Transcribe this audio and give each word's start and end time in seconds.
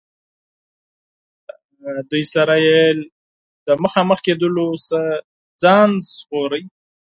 له 1.81 1.89
هغوی 1.97 2.23
سره 2.33 2.55
یې 2.65 2.81
له 3.67 3.73
مخامخ 3.83 4.19
کېدلو 4.25 4.67
څخه 4.87 5.01
ځان 5.63 5.89
ژغوره. 6.17 6.61